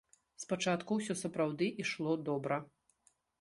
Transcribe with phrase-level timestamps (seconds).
[0.43, 2.59] Спачатку ўсё сапраўды ішло добра.